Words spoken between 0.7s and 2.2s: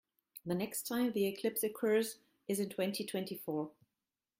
time the eclipse occurs